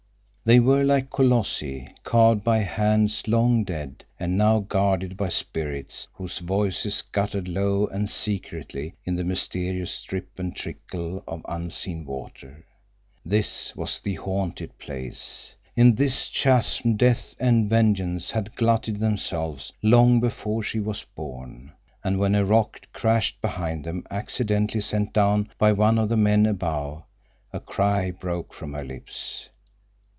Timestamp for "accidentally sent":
24.11-25.13